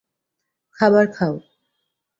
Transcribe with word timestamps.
খাবার 0.79 1.05
খাও। 1.13 1.35